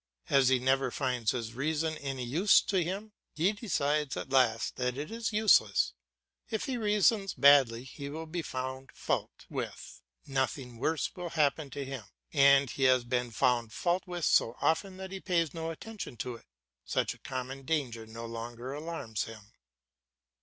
As 0.31 0.49
he 0.49 0.57
never 0.57 0.89
finds 0.89 1.29
his 1.29 1.53
reason 1.53 1.95
any 1.99 2.23
use 2.23 2.59
to 2.63 2.83
him, 2.83 3.11
he 3.35 3.51
decides 3.51 4.17
at 4.17 4.31
last 4.31 4.75
that 4.77 4.97
it 4.97 5.11
is 5.11 5.31
useless. 5.31 5.93
If 6.49 6.65
he 6.65 6.75
reasons 6.75 7.35
badly 7.35 7.83
he 7.83 8.09
will 8.09 8.25
be 8.25 8.41
found 8.41 8.89
fault 8.95 9.45
with; 9.47 10.01
nothing 10.25 10.79
worse 10.79 11.15
will 11.15 11.29
happen 11.29 11.69
to 11.69 11.85
him; 11.85 12.05
and 12.33 12.71
he 12.71 12.85
has 12.85 13.03
been 13.03 13.29
found 13.29 13.73
fault 13.73 14.07
with 14.07 14.25
so 14.25 14.55
often 14.59 14.97
that 14.97 15.11
he 15.11 15.19
pays 15.19 15.53
no 15.53 15.69
attention 15.69 16.17
to 16.17 16.33
it, 16.33 16.47
such 16.83 17.13
a 17.13 17.19
common 17.19 17.61
danger 17.61 18.07
no 18.07 18.25
longer 18.25 18.73
alarms 18.73 19.25
him. 19.25 19.53